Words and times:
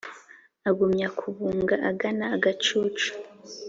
Agumya 0.69 1.07
kubunga 1.19 1.75
agana 1.89 2.23
agacucu 2.35 3.09